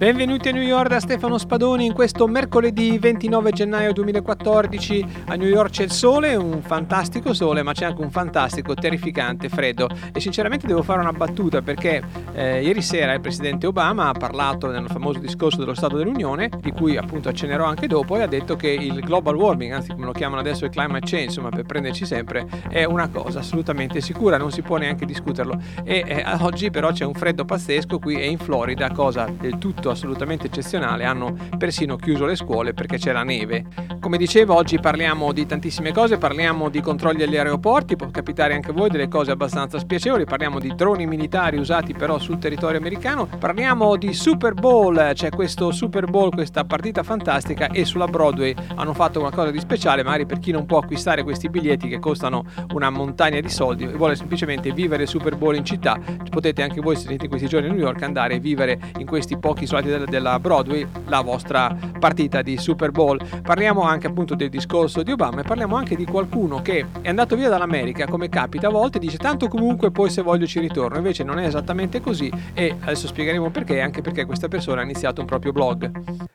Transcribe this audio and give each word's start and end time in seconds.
Benvenuti 0.00 0.48
a 0.48 0.52
New 0.52 0.62
York 0.62 0.88
da 0.88 0.98
Stefano 0.98 1.36
Spadoni 1.36 1.84
in 1.84 1.92
questo 1.92 2.26
mercoledì 2.26 2.98
29 2.98 3.52
gennaio 3.52 3.92
2014. 3.92 5.06
A 5.26 5.34
New 5.34 5.46
York 5.46 5.72
c'è 5.72 5.82
il 5.82 5.90
sole, 5.90 6.34
un 6.36 6.62
fantastico 6.62 7.34
sole, 7.34 7.62
ma 7.62 7.74
c'è 7.74 7.84
anche 7.84 8.00
un 8.00 8.10
fantastico, 8.10 8.72
terrificante 8.72 9.50
freddo. 9.50 9.90
E 10.10 10.18
sinceramente 10.18 10.66
devo 10.66 10.82
fare 10.82 11.00
una 11.00 11.12
battuta 11.12 11.60
perché 11.60 12.02
eh, 12.32 12.62
ieri 12.62 12.80
sera 12.80 13.12
il 13.12 13.20
presidente 13.20 13.66
Obama 13.66 14.08
ha 14.08 14.12
parlato 14.12 14.68
nel 14.68 14.88
famoso 14.88 15.18
discorso 15.18 15.58
dello 15.58 15.74
Stato 15.74 15.98
dell'Unione, 15.98 16.48
di 16.62 16.70
cui 16.70 16.96
appunto 16.96 17.28
accenerò 17.28 17.66
anche 17.66 17.86
dopo, 17.86 18.16
e 18.16 18.22
ha 18.22 18.26
detto 18.26 18.56
che 18.56 18.70
il 18.70 19.00
global 19.00 19.36
warming, 19.36 19.72
anzi 19.72 19.92
come 19.92 20.06
lo 20.06 20.12
chiamano 20.12 20.40
adesso 20.40 20.64
il 20.64 20.70
climate 20.70 21.04
change, 21.04 21.24
insomma 21.24 21.50
per 21.50 21.66
prenderci 21.66 22.06
sempre, 22.06 22.46
è 22.70 22.84
una 22.84 23.10
cosa 23.10 23.40
assolutamente 23.40 24.00
sicura, 24.00 24.38
non 24.38 24.50
si 24.50 24.62
può 24.62 24.78
neanche 24.78 25.04
discuterlo. 25.04 25.60
E 25.84 26.04
eh, 26.06 26.24
oggi 26.40 26.70
però 26.70 26.90
c'è 26.90 27.04
un 27.04 27.12
freddo 27.12 27.44
pazzesco 27.44 27.98
qui 27.98 28.14
e 28.14 28.30
in 28.30 28.38
Florida, 28.38 28.90
cosa 28.92 29.30
del 29.38 29.58
tutto 29.58 29.88
assolutamente 29.90 30.46
eccezionale, 30.46 31.04
hanno 31.04 31.36
persino 31.58 31.96
chiuso 31.96 32.26
le 32.26 32.36
scuole 32.36 32.74
perché 32.74 32.98
c'è 32.98 33.12
la 33.12 33.22
neve. 33.22 33.64
Come 34.00 34.16
dicevo, 34.16 34.54
oggi 34.54 34.78
parliamo 34.78 35.32
di 35.32 35.46
tantissime 35.46 35.92
cose, 35.92 36.18
parliamo 36.18 36.68
di 36.68 36.80
controlli 36.80 37.22
agli 37.22 37.36
aeroporti, 37.36 37.96
può 37.96 38.08
capitare 38.10 38.54
anche 38.54 38.70
a 38.70 38.72
voi 38.72 38.88
delle 38.88 39.08
cose 39.08 39.30
abbastanza 39.30 39.78
spiacevoli, 39.78 40.24
parliamo 40.24 40.58
di 40.58 40.74
droni 40.74 41.06
militari 41.06 41.58
usati 41.58 41.92
però 41.92 42.18
sul 42.18 42.38
territorio 42.38 42.78
americano, 42.78 43.26
parliamo 43.26 43.96
di 43.96 44.12
Super 44.12 44.54
Bowl, 44.54 45.12
c'è 45.14 45.30
questo 45.30 45.70
Super 45.72 46.06
Bowl, 46.06 46.30
questa 46.30 46.64
partita 46.64 47.02
fantastica 47.02 47.68
e 47.68 47.84
sulla 47.84 48.06
Broadway 48.06 48.54
hanno 48.76 48.94
fatto 48.94 49.20
qualcosa 49.20 49.50
di 49.50 49.58
speciale, 49.58 50.02
magari 50.02 50.26
per 50.26 50.38
chi 50.38 50.50
non 50.50 50.66
può 50.66 50.78
acquistare 50.78 51.22
questi 51.22 51.48
biglietti 51.48 51.88
che 51.88 51.98
costano 51.98 52.44
una 52.72 52.90
montagna 52.90 53.40
di 53.40 53.48
soldi 53.48 53.84
e 53.84 53.88
vuole 53.88 54.14
semplicemente 54.14 54.72
vivere 54.72 55.02
il 55.02 55.08
Super 55.08 55.36
Bowl 55.36 55.56
in 55.56 55.64
città, 55.64 55.98
potete 56.30 56.62
anche 56.62 56.80
voi 56.80 56.96
se 56.96 57.06
siete 57.06 57.24
in 57.24 57.30
questi 57.30 57.48
giorni 57.48 57.68
a 57.68 57.72
New 57.72 57.80
York 57.80 58.02
andare 58.02 58.36
a 58.36 58.38
vivere 58.38 58.78
in 58.98 59.06
questi 59.06 59.38
pochi 59.38 59.66
soldi 59.66 59.79
della, 59.80 60.04
della 60.04 60.38
Broadway 60.38 60.86
la 61.06 61.20
vostra 61.20 61.76
partita 61.98 62.42
di 62.42 62.56
Super 62.56 62.90
Bowl. 62.90 63.20
Parliamo 63.42 63.82
anche 63.82 64.06
appunto 64.06 64.34
del 64.34 64.48
discorso 64.48 65.02
di 65.02 65.12
Obama 65.12 65.40
e 65.40 65.42
parliamo 65.44 65.76
anche 65.76 65.96
di 65.96 66.04
qualcuno 66.04 66.62
che 66.62 66.86
è 67.00 67.08
andato 67.08 67.36
via 67.36 67.48
dall'America 67.48 68.06
come 68.06 68.28
capita 68.28 68.68
a 68.68 68.70
volte 68.70 68.98
dice 68.98 69.16
tanto 69.16 69.48
comunque 69.48 69.90
poi 69.90 70.10
se 70.10 70.22
voglio 70.22 70.46
ci 70.46 70.60
ritorno. 70.60 70.96
Invece 70.96 71.24
non 71.24 71.38
è 71.38 71.46
esattamente 71.46 72.00
così 72.00 72.30
e 72.54 72.76
adesso 72.80 73.06
spiegheremo 73.06 73.50
perché 73.50 73.80
anche 73.80 74.00
perché 74.00 74.24
questa 74.24 74.48
persona 74.48 74.80
ha 74.80 74.84
iniziato 74.84 75.20
un 75.20 75.26
proprio 75.26 75.52
blog. 75.52 75.90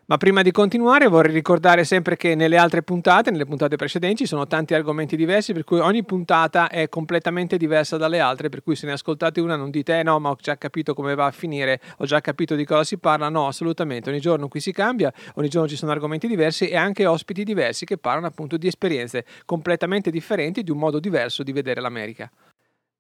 Ma 0.07 0.17
prima 0.17 0.41
di 0.41 0.51
continuare 0.51 1.07
vorrei 1.07 1.33
ricordare 1.33 1.83
sempre 1.83 2.15
che 2.15 2.35
nelle 2.35 2.57
altre 2.57 2.83
puntate 2.83 3.31
nelle 3.31 3.45
puntate 3.45 3.75
precedenti 3.75 4.25
sono 4.25 4.45
tanti 4.47 4.73
argomenti 4.73 5.15
diversi 5.15 5.53
per 5.53 5.63
cui 5.63 5.79
ogni 5.79 6.03
puntata 6.03 6.69
è 6.69 6.89
completamente 6.89 7.57
diversa 7.57 7.97
dalle 7.97 8.19
altre 8.19 8.49
per 8.49 8.61
cui 8.61 8.75
se 8.75 8.85
ne 8.85 8.93
ascoltate 8.93 9.41
una 9.41 9.55
non 9.55 9.71
dite 9.71 9.99
eh 9.99 10.03
no 10.03 10.19
ma 10.19 10.29
ho 10.29 10.37
già 10.39 10.57
capito 10.57 10.93
come 10.93 11.15
va 11.15 11.25
a 11.25 11.31
finire 11.31 11.81
ho 11.97 12.05
già 12.05 12.21
capito 12.21 12.55
di 12.55 12.65
cosa 12.65 12.83
si 12.83 12.97
parla 12.97 13.29
no 13.35 13.47
assolutamente 13.47 14.09
ogni 14.09 14.21
giorno 14.21 14.47
qui 14.47 14.61
si 14.61 14.71
cambia 14.71 15.11
ogni 15.35 15.49
giorno 15.49 15.67
ci 15.67 15.75
sono 15.75 15.91
argomenti 15.91 16.27
diversi 16.27 16.69
e 16.69 16.77
anche 16.77 17.05
ospiti 17.05 17.43
diversi 17.43 17.85
che 17.85 17.97
parlano 17.97 18.27
appunto 18.27 18.55
di 18.57 18.67
esperienze 18.67 19.25
completamente 19.45 20.09
differenti 20.09 20.63
di 20.63 20.71
un 20.71 20.77
modo 20.77 20.99
diverso 20.99 21.43
di 21.43 21.51
vedere 21.51 21.81
l'America. 21.81 22.31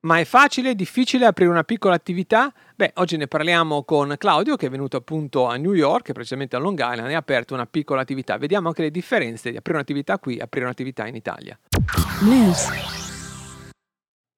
Ma 0.01 0.19
è 0.19 0.23
facile, 0.23 0.75
difficile 0.75 1.25
aprire 1.25 1.49
una 1.49 1.63
piccola 1.63 1.95
attività? 1.95 2.53
Beh, 2.75 2.91
oggi 2.95 3.17
ne 3.17 3.27
parliamo 3.27 3.83
con 3.83 4.13
Claudio 4.19 4.55
che 4.55 4.67
è 4.67 4.69
venuto 4.69 4.97
appunto 4.97 5.47
a 5.47 5.55
New 5.55 5.73
York, 5.73 6.11
precisamente 6.11 6.55
a 6.55 6.59
Long 6.59 6.77
Island, 6.79 7.09
e 7.09 7.15
ha 7.15 7.17
aperto 7.17 7.55
una 7.55 7.65
piccola 7.65 8.01
attività. 8.01 8.37
Vediamo 8.37 8.67
anche 8.67 8.83
le 8.83 8.91
differenze 8.91 9.49
di 9.49 9.57
aprire 9.57 9.77
un'attività 9.77 10.19
qui 10.19 10.37
e 10.37 10.41
aprire 10.43 10.65
un'attività 10.65 11.07
in 11.07 11.15
Italia. 11.15 11.57
News. 12.21 12.69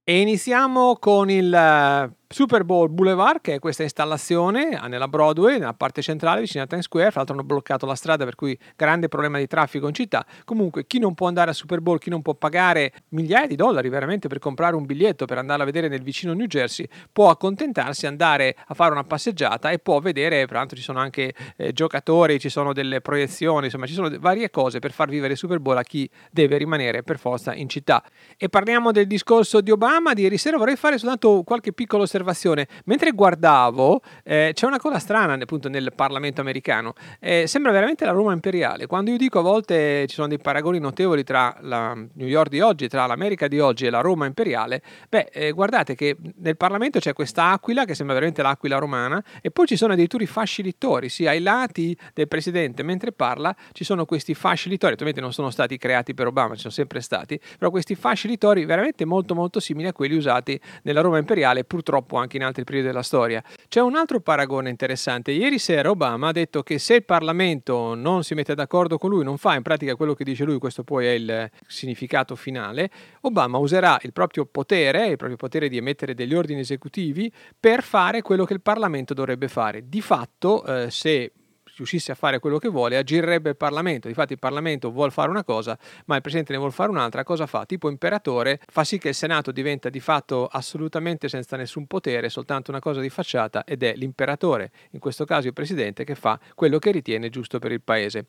E 0.05 0.21
iniziamo 0.21 0.95
con 0.99 1.29
il 1.29 2.15
Super 2.29 2.65
Bowl 2.65 2.89
Boulevard, 2.89 3.39
che 3.39 3.53
è 3.53 3.59
questa 3.59 3.83
installazione 3.83 4.77
nella 4.89 5.07
Broadway, 5.07 5.59
nella 5.59 5.73
parte 5.73 6.01
centrale 6.01 6.41
vicino 6.41 6.61
a 6.61 6.67
Times 6.67 6.83
Square. 6.83 7.09
Fra 7.09 7.19
l'altro 7.19 7.35
hanno 7.37 7.45
bloccato 7.45 7.85
la 7.85 7.95
strada, 7.95 8.25
per 8.25 8.35
cui 8.35 8.57
grande 8.75 9.07
problema 9.07 9.37
di 9.37 9.47
traffico 9.47 9.87
in 9.87 9.93
città. 9.93 10.25
Comunque, 10.43 10.85
chi 10.87 10.99
non 10.99 11.13
può 11.13 11.27
andare 11.27 11.51
a 11.51 11.53
Super 11.53 11.79
Bowl, 11.79 11.99
chi 11.99 12.09
non 12.09 12.21
può 12.21 12.33
pagare 12.33 12.91
migliaia 13.09 13.47
di 13.47 13.55
dollari 13.55 13.87
veramente 13.87 14.27
per 14.27 14.39
comprare 14.39 14.75
un 14.75 14.85
biglietto 14.85 15.25
per 15.25 15.37
andarla 15.37 15.63
a 15.63 15.65
vedere 15.65 15.87
nel 15.87 16.01
vicino 16.01 16.33
New 16.33 16.47
Jersey, 16.47 16.85
può 17.13 17.29
accontentarsi, 17.29 18.07
andare 18.07 18.57
a 18.67 18.73
fare 18.73 18.91
una 18.91 19.05
passeggiata 19.05 19.71
e 19.71 19.79
può 19.79 20.01
vedere. 20.01 20.45
Tra 20.47 20.57
l'altro, 20.57 20.75
ci 20.75 20.83
sono 20.83 20.99
anche 20.99 21.33
eh, 21.55 21.71
giocatori, 21.71 22.41
ci 22.41 22.49
sono 22.49 22.73
delle 22.73 22.99
proiezioni, 22.99 23.65
insomma, 23.65 23.85
ci 23.85 23.93
sono 23.93 24.11
varie 24.19 24.49
cose 24.49 24.79
per 24.79 24.91
far 24.91 25.07
vivere 25.07 25.37
Super 25.37 25.59
Bowl 25.59 25.77
a 25.77 25.83
chi 25.83 26.09
deve 26.29 26.57
rimanere 26.57 27.03
per 27.03 27.19
forza 27.19 27.53
in 27.53 27.69
città. 27.69 28.03
E 28.35 28.49
parliamo 28.49 28.91
del 28.91 29.07
discorso 29.07 29.61
di 29.61 29.71
Obama. 29.71 30.13
Di 30.13 30.23
ieri 30.23 30.37
sera 30.37 30.57
vorrei 30.57 30.75
fare 30.75 30.97
soltanto 30.97 31.43
qualche 31.45 31.71
piccolo 31.71 32.03
osservazione 32.03 32.15
osservazione. 32.17 32.67
Mentre 32.85 33.11
guardavo, 33.11 34.01
eh, 34.23 34.51
c'è 34.53 34.65
una 34.65 34.79
cosa 34.79 34.99
strana 34.99 35.33
appunto 35.33 35.69
nel 35.69 35.93
Parlamento 35.95 36.41
americano. 36.41 36.93
Eh, 37.19 37.47
sembra 37.47 37.71
veramente 37.71 38.05
la 38.05 38.11
Roma 38.11 38.33
imperiale. 38.33 38.87
Quando 38.87 39.11
io 39.11 39.17
dico 39.17 39.39
a 39.39 39.41
volte 39.41 40.05
ci 40.07 40.15
sono 40.15 40.27
dei 40.27 40.39
paragoni 40.39 40.79
notevoli 40.79 41.23
tra 41.23 41.55
la 41.61 41.93
New 41.93 42.27
York 42.27 42.49
di 42.49 42.61
oggi, 42.61 42.87
tra 42.87 43.05
l'America 43.05 43.47
di 43.47 43.59
oggi 43.59 43.85
e 43.85 43.89
la 43.89 44.01
Roma 44.01 44.25
imperiale, 44.25 44.81
beh, 45.09 45.29
eh, 45.31 45.51
guardate 45.51 45.95
che 45.95 46.17
nel 46.37 46.57
Parlamento 46.57 46.99
c'è 46.99 47.13
questa 47.13 47.51
aquila 47.51 47.85
che 47.85 47.93
sembra 47.93 48.15
veramente 48.15 48.41
l'aquila 48.41 48.77
romana 48.77 49.23
e 49.41 49.51
poi 49.51 49.67
ci 49.67 49.75
sono 49.75 49.93
addirittura 49.93 50.23
i 50.23 50.27
fasci 50.27 50.63
littori, 50.63 51.09
sì, 51.09 51.27
ai 51.27 51.41
lati 51.41 51.97
del 52.13 52.27
presidente 52.27 52.83
mentre 52.83 53.11
parla 53.11 53.55
ci 53.71 53.83
sono 53.83 54.05
questi 54.05 54.33
fasci 54.33 54.69
littori, 54.69 54.93
ovviamente 54.93 55.21
non 55.21 55.33
sono 55.33 55.49
stati 55.49 55.77
creati 55.77 56.13
per 56.13 56.27
Obama, 56.27 56.55
ci 56.55 56.61
sono 56.61 56.73
sempre 56.73 57.01
stati, 57.01 57.39
però 57.57 57.69
questi 57.69 57.95
fasci 57.95 58.27
littori 58.27 58.65
veramente 58.65 59.05
molto 59.05 59.35
molto 59.35 59.59
simili 59.59 59.87
a 59.87 59.93
quelli 59.93 60.15
usati 60.15 60.59
nella 60.83 61.01
Roma 61.01 61.17
imperiale, 61.17 61.63
purtroppo 61.63 62.06
purtroppo 62.07 62.17
anche 62.17 62.37
in 62.37 62.43
altri 62.43 62.63
periodi 62.63 62.87
della 62.87 63.03
storia. 63.03 63.43
C'è 63.67 63.81
un 63.81 63.95
altro 63.95 64.21
paragone 64.21 64.69
interessante. 64.69 65.31
Ieri 65.31 65.59
sera 65.59 65.89
Obama 65.89 66.29
ha 66.29 66.31
detto 66.31 66.63
che 66.63 66.79
se 66.79 66.95
il 66.95 67.05
Parlamento 67.05 67.93
non 67.93 68.23
si 68.23 68.33
mette 68.33 68.55
d'accordo 68.55 68.97
con 68.97 69.09
lui, 69.11 69.23
non 69.23 69.37
fa 69.37 69.53
in 69.53 69.61
pratica 69.61 69.95
quello 69.95 70.13
che 70.13 70.23
dice 70.23 70.45
lui, 70.45 70.57
questo 70.57 70.83
poi 70.83 71.05
è 71.05 71.11
il 71.11 71.51
significato 71.67 72.35
finale, 72.35 72.89
Obama 73.21 73.57
userà 73.57 73.99
il 74.01 74.13
proprio 74.13 74.45
potere, 74.45 75.07
il 75.07 75.17
proprio 75.17 75.37
potere 75.37 75.67
di 75.67 75.77
emettere 75.77 76.15
degli 76.15 76.33
ordini 76.33 76.61
esecutivi, 76.61 77.31
per 77.59 77.83
fare 77.83 78.21
quello 78.21 78.45
che 78.45 78.53
il 78.53 78.61
Parlamento 78.61 79.13
dovrebbe 79.13 79.49
fare. 79.49 79.83
Di 79.87 80.01
fatto, 80.01 80.63
eh, 80.65 80.89
se 80.89 81.33
riuscisse 81.77 82.11
a 82.11 82.15
fare 82.15 82.39
quello 82.39 82.57
che 82.57 82.69
vuole, 82.69 82.97
agirerebbe 82.97 83.49
il 83.49 83.57
Parlamento. 83.57 84.07
Difatti 84.07 84.33
il 84.33 84.39
Parlamento 84.39 84.91
vuole 84.91 85.11
fare 85.11 85.29
una 85.29 85.43
cosa, 85.43 85.77
ma 86.05 86.15
il 86.15 86.21
Presidente 86.21 86.51
ne 86.51 86.57
vuole 86.57 86.73
fare 86.73 86.89
un'altra. 86.89 87.23
Cosa 87.23 87.45
fa? 87.45 87.65
Tipo 87.65 87.89
imperatore, 87.89 88.59
fa 88.67 88.83
sì 88.83 88.97
che 88.97 89.09
il 89.09 89.15
Senato 89.15 89.51
diventa 89.51 89.89
di 89.89 89.99
fatto 89.99 90.47
assolutamente 90.47 91.29
senza 91.29 91.55
nessun 91.57 91.87
potere, 91.87 92.29
soltanto 92.29 92.71
una 92.71 92.79
cosa 92.79 93.01
di 93.01 93.09
facciata, 93.09 93.63
ed 93.63 93.83
è 93.83 93.93
l'imperatore, 93.95 94.71
in 94.91 94.99
questo 94.99 95.25
caso 95.25 95.47
il 95.47 95.53
Presidente, 95.53 96.03
che 96.03 96.15
fa 96.15 96.39
quello 96.55 96.79
che 96.79 96.91
ritiene 96.91 97.29
giusto 97.29 97.59
per 97.59 97.71
il 97.71 97.81
Paese. 97.81 98.27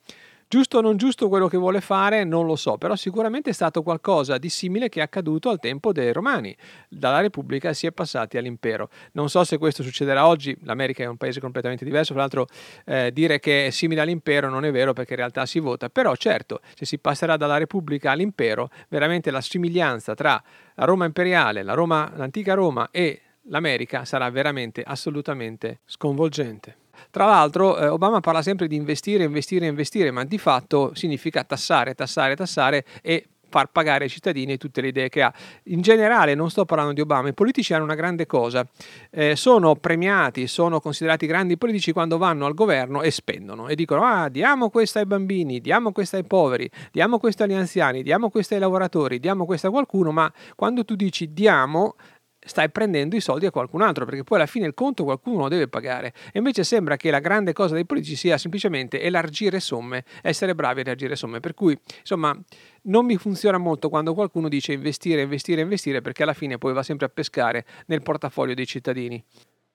Giusto 0.51 0.79
o 0.79 0.81
non 0.81 0.97
giusto 0.97 1.29
quello 1.29 1.47
che 1.47 1.59
vuole 1.59 1.83
fare 1.83 2.25
non 2.25 2.47
lo 2.47 2.57
so, 2.57 2.79
però 2.79 2.97
sicuramente 2.97 3.51
è 3.51 3.53
stato 3.53 3.83
qualcosa 3.83 4.39
di 4.39 4.49
simile 4.49 4.89
che 4.89 5.01
è 5.01 5.03
accaduto 5.03 5.51
al 5.51 5.61
tempo 5.61 5.93
dei 5.93 6.11
Romani. 6.11 6.57
Dalla 6.89 7.21
Repubblica 7.21 7.75
si 7.75 7.87
è 7.87 7.93
passati 7.93 8.39
all'impero. 8.39 8.89
Non 9.13 9.29
so 9.29 9.45
se 9.45 9.59
questo 9.59 9.83
succederà 9.83 10.27
oggi, 10.27 10.57
l'America 10.63 11.03
è 11.03 11.07
un 11.07 11.19
paese 11.19 11.39
completamente 11.39 11.85
diverso, 11.85 12.15
tra 12.15 12.23
l'altro 12.23 12.47
eh, 12.87 13.13
dire 13.13 13.41
che 13.41 13.67
è 13.67 13.71
simile 13.71 14.01
all'impero 14.01 14.49
non 14.49 14.65
è 14.65 14.73
vero 14.73 14.95
perché 14.95 15.13
in 15.13 15.19
realtà 15.19 15.45
si 15.45 15.59
vota, 15.59 15.91
però 15.91 16.17
certo, 16.17 16.63
se 16.75 16.87
si 16.87 16.99
passerà 16.99 17.37
dalla 17.37 17.59
Repubblica 17.59 18.13
all'impero, 18.13 18.71
veramente 18.89 19.31
la 19.31 19.43
somiglianza 19.43 20.15
tra 20.15 20.43
la 20.77 20.85
Roma 20.87 21.05
imperiale, 21.05 21.63
la 21.63 21.75
Roma, 21.75 22.11
l'antica 22.17 22.55
Roma 22.55 22.89
e 22.91 23.21
l'America 23.49 24.07
sarà 24.07 24.31
veramente 24.31 24.83
assolutamente 24.83 25.81
sconvolgente. 25.85 26.88
Tra 27.11 27.27
l'altro 27.27 27.79
eh, 27.79 27.89
Obama 27.89 28.21
parla 28.21 28.43
sempre 28.43 28.67
di 28.67 28.77
investire, 28.77 29.25
investire, 29.25 29.67
investire, 29.67 30.11
ma 30.11 30.25
di 30.25 30.39
fatto 30.39 30.93
significa 30.95 31.45
tassare, 31.45 31.95
tassare, 31.95 32.37
tassare 32.37 32.85
e 33.03 33.27
far 33.49 33.71
pagare 33.71 34.05
ai 34.05 34.11
cittadini 34.11 34.57
tutte 34.57 34.81
le 34.81 34.89
idee 34.89 35.09
che 35.09 35.23
ha. 35.23 35.33
In 35.65 35.81
generale, 35.81 36.35
non 36.35 36.51
sto 36.51 36.65
parlando 36.65 36.93
di 36.93 37.01
Obama, 37.01 37.29
i 37.29 37.35
politici 37.35 37.75
hanno 37.75 37.85
una 37.85 37.95
grande 37.95 38.27
cosa, 38.27 38.67
eh, 39.11 39.37
sono 39.37 39.75
premiati, 39.77 40.47
sono 40.47 40.81
considerati 40.81 41.27
grandi 41.27 41.57
politici 41.57 41.93
quando 41.93 42.19
vanno 42.19 42.47
al 42.47 42.55
governo 42.55 43.03
e 43.03 43.11
spendono 43.11 43.69
e 43.69 43.75
dicono 43.75 44.05
ah 44.05 44.29
diamo 44.29 44.71
questo 44.71 44.99
ai 44.99 45.07
bambini, 45.07 45.61
diamo 45.61 45.93
questo 45.93 46.17
ai 46.17 46.25
poveri, 46.25 46.71
diamo 46.93 47.19
questo 47.19 47.43
agli 47.45 47.55
anziani, 47.55 48.03
diamo 48.03 48.31
questo 48.31 48.55
ai 48.55 48.61
lavoratori, 48.61 49.19
diamo 49.19 49.45
questo 49.45 49.69
a 49.69 49.71
qualcuno, 49.71 50.13
ma 50.13 50.31
quando 50.55 50.85
tu 50.85 50.95
dici 50.95 51.33
diamo 51.33 51.97
stai 52.49 52.71
prendendo 52.71 53.15
i 53.15 53.21
soldi 53.21 53.47
a 53.47 53.51
qualcun 53.51 53.83
altro, 53.83 54.05
perché 54.05 54.25
poi 54.25 54.39
alla 54.39 54.47
fine 54.47 54.67
il 54.67 54.75
conto 54.75 55.05
qualcuno 55.05 55.43
lo 55.43 55.49
deve 55.49 55.69
pagare. 55.69 56.13
E 56.33 56.39
invece 56.39 56.65
sembra 56.65 56.97
che 56.97 57.11
la 57.11 57.21
grande 57.21 57.53
cosa 57.53 57.75
dei 57.75 57.85
politici 57.85 58.17
sia 58.17 58.39
semplicemente 58.39 59.01
elargire 59.01 59.61
somme, 59.61 60.05
essere 60.23 60.55
bravi 60.55 60.81
a 60.81 60.83
elargire 60.83 61.15
somme. 61.15 61.41
Per 61.41 61.55
cui, 61.55 61.79
insomma, 62.01 62.37
non 62.83 63.05
mi 63.05 63.17
funziona 63.17 63.59
molto 63.59 63.89
quando 63.89 64.15
qualcuno 64.15 64.49
dice 64.49 64.73
investire, 64.73 65.23
investire, 65.23 65.61
investire, 65.61 66.01
perché 66.01 66.23
alla 66.23 66.33
fine 66.33 66.59
poi 66.59 66.73
va 66.73 66.83
sempre 66.83 67.07
a 67.07 67.11
pescare 67.11 67.65
nel 67.87 68.03
portafoglio 68.03 68.55
dei 68.55 68.67
cittadini. 68.67 69.23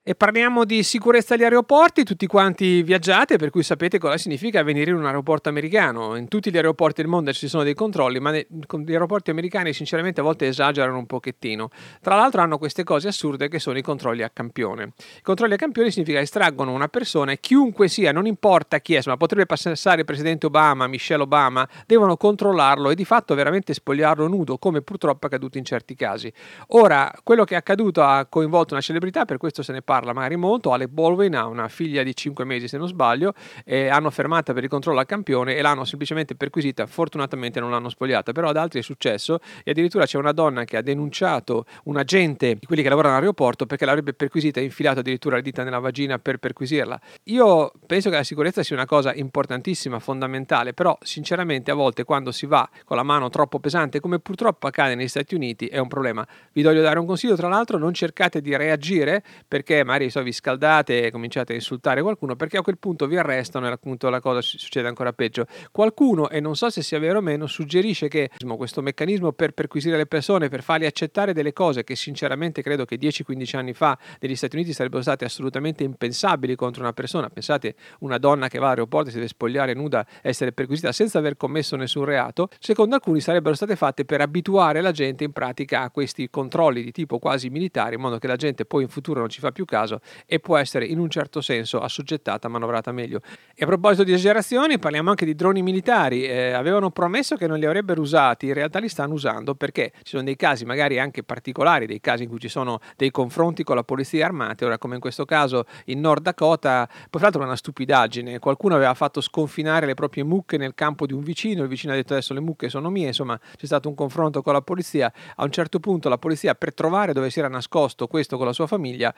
E 0.06 0.14
parliamo 0.14 0.66
di 0.66 0.82
sicurezza 0.82 1.32
agli 1.32 1.44
aeroporti, 1.44 2.04
tutti 2.04 2.26
quanti 2.26 2.82
viaggiate, 2.82 3.38
per 3.38 3.48
cui 3.48 3.62
sapete 3.62 3.96
cosa 3.96 4.18
significa 4.18 4.62
venire 4.62 4.90
in 4.90 4.98
un 4.98 5.06
aeroporto 5.06 5.48
americano. 5.48 6.14
In 6.16 6.28
tutti 6.28 6.50
gli 6.50 6.56
aeroporti 6.56 7.00
del 7.00 7.10
mondo 7.10 7.32
ci 7.32 7.48
sono 7.48 7.62
dei 7.62 7.72
controlli, 7.72 8.20
ma 8.20 8.30
gli 8.30 8.44
aeroporti 8.92 9.30
americani 9.30 9.72
sinceramente 9.72 10.20
a 10.20 10.22
volte 10.22 10.46
esagerano 10.46 10.98
un 10.98 11.06
pochettino. 11.06 11.70
Tra 12.02 12.16
l'altro 12.16 12.42
hanno 12.42 12.58
queste 12.58 12.84
cose 12.84 13.08
assurde 13.08 13.48
che 13.48 13.58
sono 13.58 13.78
i 13.78 13.80
controlli 13.80 14.22
a 14.22 14.28
campione. 14.28 14.92
I 15.16 15.22
controlli 15.22 15.54
a 15.54 15.56
campione 15.56 15.90
significa 15.90 16.18
che 16.18 16.24
estraggono 16.24 16.72
una 16.72 16.88
persona 16.88 17.32
e 17.32 17.40
chiunque 17.40 17.88
sia, 17.88 18.12
non 18.12 18.26
importa 18.26 18.80
chi 18.80 18.96
è, 18.96 19.00
ma 19.06 19.16
potrebbe 19.16 19.46
passare 19.46 20.00
il 20.00 20.04
presidente 20.04 20.44
Obama, 20.44 20.86
Michelle 20.86 21.22
Obama, 21.22 21.66
devono 21.86 22.18
controllarlo 22.18 22.90
e 22.90 22.94
di 22.94 23.06
fatto 23.06 23.34
veramente 23.34 23.72
spogliarlo 23.72 24.28
nudo, 24.28 24.58
come 24.58 24.82
purtroppo 24.82 25.24
è 25.24 25.26
accaduto 25.28 25.56
in 25.56 25.64
certi 25.64 25.94
casi. 25.94 26.30
Ora, 26.72 27.10
quello 27.22 27.44
che 27.44 27.54
è 27.54 27.56
accaduto 27.56 28.02
ha 28.02 28.26
coinvolto 28.26 28.74
una 28.74 28.82
celebrità, 28.82 29.24
per 29.24 29.38
questo 29.38 29.62
se 29.62 29.72
ne 29.72 29.80
parla 29.80 29.92
parla 29.94 30.12
magari 30.12 30.34
molto. 30.34 30.72
Alec 30.72 30.88
Baldwin 30.88 31.36
ha 31.36 31.46
una 31.46 31.68
figlia 31.68 32.02
di 32.02 32.16
5 32.16 32.44
mesi, 32.44 32.66
se 32.66 32.78
non 32.78 32.88
sbaglio, 32.88 33.32
e 33.64 33.86
hanno 33.86 34.10
fermata 34.10 34.52
per 34.52 34.64
il 34.64 34.68
controllo 34.68 34.98
al 34.98 35.06
campione 35.06 35.54
e 35.54 35.62
l'hanno 35.62 35.84
semplicemente 35.84 36.34
perquisita. 36.34 36.86
Fortunatamente 36.86 37.60
non 37.60 37.70
l'hanno 37.70 37.88
spogliata, 37.88 38.32
però 38.32 38.48
ad 38.48 38.56
altri 38.56 38.80
è 38.80 38.82
successo 38.82 39.38
e 39.62 39.70
addirittura 39.70 40.04
c'è 40.04 40.18
una 40.18 40.32
donna 40.32 40.64
che 40.64 40.76
ha 40.76 40.82
denunciato 40.82 41.64
un 41.84 41.96
agente 41.96 42.56
di 42.58 42.66
quelli 42.66 42.82
che 42.82 42.88
lavorano 42.88 43.14
all'aeroporto 43.14 43.66
perché 43.66 43.84
l'avrebbe 43.84 44.14
perquisita 44.14 44.58
e 44.58 44.64
infilato 44.64 44.98
addirittura 44.98 45.36
le 45.36 45.42
dita 45.42 45.62
nella 45.62 45.78
vagina 45.78 46.18
per 46.18 46.38
perquisirla. 46.38 47.00
Io 47.24 47.70
penso 47.86 48.10
che 48.10 48.16
la 48.16 48.24
sicurezza 48.24 48.64
sia 48.64 48.74
una 48.74 48.86
cosa 48.86 49.14
importantissima, 49.14 50.00
fondamentale, 50.00 50.72
però 50.72 50.98
sinceramente 51.02 51.70
a 51.70 51.74
volte 51.74 52.02
quando 52.02 52.32
si 52.32 52.46
va 52.46 52.68
con 52.84 52.96
la 52.96 53.04
mano 53.04 53.30
troppo 53.30 53.60
pesante, 53.60 54.00
come 54.00 54.18
purtroppo 54.18 54.66
accade 54.66 54.96
negli 54.96 55.06
Stati 55.06 55.36
Uniti, 55.36 55.66
è 55.66 55.78
un 55.78 55.86
problema. 55.86 56.26
Vi 56.52 56.64
voglio 56.64 56.82
dare 56.82 56.98
un 56.98 57.06
consiglio, 57.06 57.36
tra 57.36 57.46
l'altro, 57.46 57.78
non 57.78 57.94
cercate 57.94 58.40
di 58.40 58.56
reagire 58.56 59.22
perché 59.46 59.83
magari 59.84 60.10
so, 60.10 60.22
vi 60.22 60.32
scaldate 60.32 61.06
e 61.06 61.10
cominciate 61.10 61.52
a 61.52 61.54
insultare 61.56 62.02
qualcuno 62.02 62.36
perché 62.36 62.56
a 62.56 62.62
quel 62.62 62.78
punto 62.78 63.06
vi 63.06 63.16
arrestano 63.16 63.66
e 63.66 63.70
appunto 63.70 64.08
la 64.08 64.20
cosa 64.20 64.40
succede 64.40 64.88
ancora 64.88 65.12
peggio. 65.12 65.46
Qualcuno, 65.70 66.28
e 66.30 66.40
non 66.40 66.56
so 66.56 66.70
se 66.70 66.82
sia 66.82 66.98
vero 66.98 67.18
o 67.18 67.22
meno, 67.22 67.46
suggerisce 67.46 68.08
che 68.08 68.30
questo 68.56 68.82
meccanismo 68.82 69.32
per 69.32 69.52
perquisire 69.52 69.96
le 69.96 70.06
persone, 70.06 70.48
per 70.48 70.62
fargli 70.62 70.86
accettare 70.86 71.32
delle 71.32 71.52
cose 71.52 71.84
che 71.84 71.96
sinceramente 71.96 72.62
credo 72.62 72.84
che 72.84 72.98
10-15 72.98 73.56
anni 73.56 73.72
fa 73.72 73.98
negli 74.20 74.36
Stati 74.36 74.56
Uniti 74.56 74.72
sarebbero 74.72 75.02
state 75.02 75.24
assolutamente 75.24 75.84
impensabili 75.84 76.54
contro 76.54 76.82
una 76.82 76.92
persona. 76.92 77.28
Pensate, 77.28 77.74
una 78.00 78.18
donna 78.18 78.48
che 78.48 78.58
va 78.58 78.66
all'aeroporto 78.66 79.08
e 79.08 79.10
si 79.10 79.16
deve 79.16 79.28
spogliare 79.28 79.74
nuda, 79.74 80.06
essere 80.22 80.52
perquisita 80.52 80.92
senza 80.92 81.18
aver 81.18 81.36
commesso 81.36 81.76
nessun 81.76 82.04
reato, 82.04 82.48
secondo 82.58 82.94
alcuni 82.94 83.20
sarebbero 83.20 83.54
state 83.54 83.76
fatte 83.76 84.04
per 84.04 84.20
abituare 84.20 84.80
la 84.80 84.92
gente 84.92 85.24
in 85.24 85.32
pratica 85.32 85.82
a 85.82 85.90
questi 85.90 86.30
controlli 86.30 86.82
di 86.82 86.92
tipo 86.92 87.18
quasi 87.18 87.48
militari, 87.50 87.96
in 87.96 88.00
modo 88.00 88.18
che 88.18 88.26
la 88.26 88.36
gente 88.36 88.64
poi 88.64 88.82
in 88.82 88.88
futuro 88.88 89.20
non 89.20 89.28
ci 89.28 89.40
fa 89.40 89.52
più 89.52 89.64
caso 89.74 90.00
e 90.26 90.38
può 90.38 90.56
essere 90.56 90.86
in 90.86 91.00
un 91.00 91.10
certo 91.10 91.40
senso 91.40 91.80
assoggettata, 91.80 92.46
manovrata 92.46 92.92
meglio. 92.92 93.20
E 93.54 93.64
a 93.64 93.66
proposito 93.66 94.04
di 94.04 94.12
esagerazioni, 94.12 94.78
parliamo 94.78 95.10
anche 95.10 95.24
di 95.24 95.34
droni 95.34 95.62
militari. 95.62 96.24
Eh, 96.24 96.52
avevano 96.52 96.90
promesso 96.90 97.34
che 97.36 97.48
non 97.48 97.58
li 97.58 97.66
avrebbero 97.66 98.00
usati, 98.00 98.46
in 98.46 98.54
realtà 98.54 98.78
li 98.78 98.88
stanno 98.88 99.14
usando 99.14 99.54
perché 99.54 99.90
ci 100.02 100.10
sono 100.10 100.22
dei 100.22 100.36
casi 100.36 100.64
magari 100.64 101.00
anche 101.00 101.24
particolari, 101.24 101.86
dei 101.86 102.00
casi 102.00 102.22
in 102.22 102.28
cui 102.28 102.38
ci 102.38 102.48
sono 102.48 102.78
dei 102.96 103.10
confronti 103.10 103.64
con 103.64 103.74
la 103.74 103.82
polizia 103.82 104.24
armata, 104.24 104.64
ora 104.64 104.78
come 104.78 104.94
in 104.94 105.00
questo 105.00 105.24
caso 105.24 105.64
in 105.86 106.00
Nord 106.00 106.22
Dakota, 106.22 106.86
poi 106.86 107.08
tra 107.10 107.22
l'altro 107.22 107.42
è 107.42 107.44
una 107.44 107.56
stupidaggine, 107.56 108.38
qualcuno 108.38 108.76
aveva 108.76 108.94
fatto 108.94 109.20
sconfinare 109.20 109.86
le 109.86 109.94
proprie 109.94 110.22
mucche 110.22 110.56
nel 110.56 110.74
campo 110.74 111.06
di 111.06 111.12
un 111.12 111.22
vicino, 111.22 111.62
il 111.62 111.68
vicino 111.68 111.92
ha 111.92 111.96
detto 111.96 112.12
adesso 112.12 112.32
le 112.32 112.40
mucche 112.40 112.68
sono 112.68 112.90
mie, 112.90 113.08
insomma 113.08 113.38
c'è 113.56 113.66
stato 113.66 113.88
un 113.88 113.94
confronto 113.94 114.42
con 114.42 114.52
la 114.52 114.62
polizia, 114.62 115.12
a 115.36 115.44
un 115.44 115.50
certo 115.50 115.80
punto 115.80 116.08
la 116.08 116.18
polizia 116.18 116.54
per 116.54 116.72
trovare 116.74 117.12
dove 117.12 117.30
si 117.30 117.38
era 117.40 117.48
nascosto 117.48 118.06
questo 118.06 118.36
con 118.36 118.46
la 118.46 118.52
sua 118.52 118.66
famiglia 118.66 119.12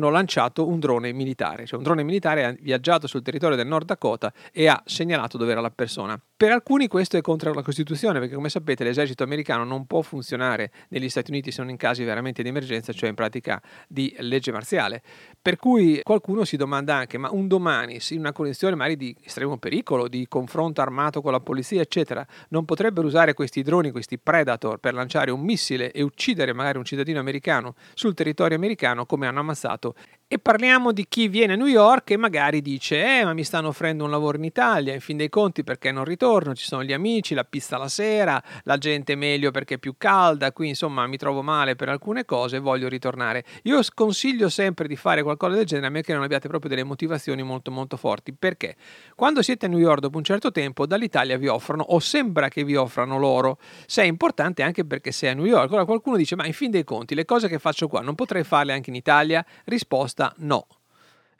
hanno 0.00 0.10
lanciato 0.10 0.66
un 0.66 0.80
drone 0.80 1.12
militare, 1.12 1.66
cioè 1.66 1.78
un 1.78 1.84
drone 1.84 2.02
militare 2.02 2.44
ha 2.44 2.54
viaggiato 2.58 3.06
sul 3.06 3.22
territorio 3.22 3.56
del 3.56 3.66
Nord 3.66 3.86
Dakota 3.86 4.32
e 4.52 4.66
ha 4.66 4.82
segnalato 4.86 5.36
dove 5.36 5.52
era 5.52 5.60
la 5.60 5.70
persona. 5.70 6.20
Per 6.36 6.50
alcuni 6.50 6.88
questo 6.88 7.18
è 7.18 7.20
contro 7.20 7.52
la 7.52 7.62
Costituzione, 7.62 8.18
perché 8.18 8.34
come 8.34 8.48
sapete 8.48 8.82
l'esercito 8.82 9.22
americano 9.22 9.64
non 9.64 9.86
può 9.86 10.00
funzionare 10.00 10.72
negli 10.88 11.10
Stati 11.10 11.30
Uniti 11.30 11.50
se 11.50 11.60
non 11.60 11.70
in 11.70 11.76
casi 11.76 12.02
veramente 12.02 12.42
di 12.42 12.48
emergenza, 12.48 12.94
cioè 12.94 13.10
in 13.10 13.14
pratica 13.14 13.60
di 13.86 14.14
legge 14.20 14.50
marziale. 14.50 15.02
Per 15.42 15.56
cui 15.56 16.02
qualcuno 16.02 16.44
si 16.44 16.58
domanda 16.58 16.96
anche, 16.96 17.16
ma 17.16 17.30
un 17.32 17.48
domani, 17.48 17.98
in 18.10 18.18
una 18.18 18.32
condizione 18.32 18.74
magari 18.74 18.98
di 18.98 19.16
estremo 19.24 19.56
pericolo, 19.56 20.06
di 20.06 20.28
confronto 20.28 20.82
armato 20.82 21.22
con 21.22 21.32
la 21.32 21.40
polizia, 21.40 21.80
eccetera, 21.80 22.26
non 22.50 22.66
potrebbero 22.66 23.06
usare 23.06 23.32
questi 23.32 23.62
droni, 23.62 23.90
questi 23.90 24.18
Predator, 24.18 24.76
per 24.76 24.92
lanciare 24.92 25.30
un 25.30 25.40
missile 25.40 25.92
e 25.92 26.02
uccidere 26.02 26.52
magari 26.52 26.76
un 26.76 26.84
cittadino 26.84 27.20
americano 27.20 27.74
sul 27.94 28.12
territorio 28.12 28.54
americano 28.58 29.06
come 29.06 29.26
hanno 29.26 29.40
ammazzato 29.40 29.94
e 30.32 30.38
parliamo 30.38 30.92
di 30.92 31.06
chi 31.08 31.26
viene 31.26 31.54
a 31.54 31.56
New 31.56 31.66
York 31.66 32.12
e 32.12 32.16
magari 32.16 32.62
dice 32.62 33.18
eh 33.18 33.24
ma 33.24 33.32
mi 33.32 33.42
stanno 33.42 33.66
offrendo 33.66 34.04
un 34.04 34.10
lavoro 34.10 34.36
in 34.36 34.44
Italia 34.44 34.94
in 34.94 35.00
fin 35.00 35.16
dei 35.16 35.28
conti 35.28 35.64
perché 35.64 35.90
non 35.90 36.04
ritorno 36.04 36.54
ci 36.54 36.64
sono 36.64 36.84
gli 36.84 36.92
amici 36.92 37.34
la 37.34 37.42
pista 37.42 37.76
la 37.76 37.88
sera 37.88 38.40
la 38.62 38.78
gente 38.78 39.14
è 39.14 39.16
meglio 39.16 39.50
perché 39.50 39.74
è 39.74 39.78
più 39.78 39.96
calda 39.98 40.52
qui 40.52 40.68
insomma 40.68 41.08
mi 41.08 41.16
trovo 41.16 41.42
male 41.42 41.74
per 41.74 41.88
alcune 41.88 42.24
cose 42.24 42.56
e 42.56 42.58
voglio 42.60 42.88
ritornare. 42.88 43.44
Io 43.64 43.82
sconsiglio 43.82 44.48
sempre 44.48 44.86
di 44.86 44.94
fare 44.94 45.24
qualcosa 45.24 45.56
del 45.56 45.66
genere 45.66 45.88
a 45.88 45.90
meno 45.90 46.04
che 46.04 46.12
non 46.12 46.22
abbiate 46.22 46.46
proprio 46.46 46.70
delle 46.70 46.84
motivazioni 46.84 47.42
molto 47.42 47.72
molto 47.72 47.96
forti. 47.96 48.32
Perché? 48.32 48.76
Quando 49.16 49.42
siete 49.42 49.66
a 49.66 49.68
New 49.68 49.78
York 49.78 49.98
dopo 49.98 50.16
un 50.16 50.24
certo 50.24 50.52
tempo 50.52 50.86
dall'Italia 50.86 51.36
vi 51.38 51.48
offrono 51.48 51.82
o 51.82 51.98
sembra 51.98 52.48
che 52.48 52.62
vi 52.62 52.76
offrano 52.76 53.18
loro 53.18 53.58
se 53.86 54.02
è 54.02 54.06
importante 54.06 54.62
anche 54.62 54.84
perché 54.84 55.10
sei 55.10 55.30
a 55.30 55.34
New 55.34 55.46
York. 55.46 55.70
Allora 55.70 55.84
qualcuno 55.84 56.16
dice 56.16 56.36
ma 56.36 56.46
in 56.46 56.52
fin 56.52 56.70
dei 56.70 56.84
conti 56.84 57.16
le 57.16 57.24
cose 57.24 57.48
che 57.48 57.58
faccio 57.58 57.88
qua 57.88 58.00
non 58.00 58.14
potrei 58.14 58.44
farle 58.44 58.72
anche 58.72 58.90
in 58.90 58.96
Italia? 58.96 59.44
Risposta 59.64 60.19
risposta 60.20 60.34
no. 60.38 60.66